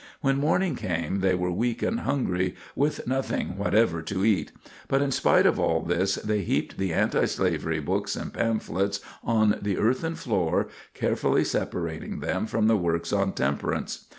When 0.21 0.39
morning 0.39 0.75
came 0.75 1.19
they 1.19 1.35
were 1.35 1.51
weak 1.51 1.83
and 1.83 1.99
hungry, 1.99 2.55
with 2.75 3.05
nothing 3.05 3.55
whatever 3.55 4.01
to 4.01 4.25
eat; 4.25 4.51
but 4.87 4.99
in 4.99 5.11
spite 5.11 5.45
of 5.45 5.59
all 5.59 5.83
this 5.83 6.15
they 6.15 6.41
heaped 6.41 6.79
the 6.79 6.91
antislavery 6.91 7.79
books 7.79 8.15
and 8.15 8.33
pamphlets 8.33 8.99
on 9.23 9.59
the 9.61 9.77
earthen 9.77 10.15
floor, 10.15 10.69
carefully 10.95 11.43
separating 11.43 12.19
them 12.19 12.47
from 12.47 12.65
the 12.65 12.77
works 12.77 13.13
on 13.13 13.33
temperance. 13.33 14.07